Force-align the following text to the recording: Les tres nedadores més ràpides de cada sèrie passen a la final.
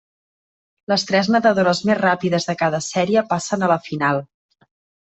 Les 0.91 1.05
tres 1.09 1.29
nedadores 1.35 1.83
més 1.91 2.01
ràpides 2.01 2.51
de 2.51 2.57
cada 2.65 2.83
sèrie 2.89 3.27
passen 3.37 3.67
a 3.67 3.73
la 3.77 3.81
final. 3.91 4.27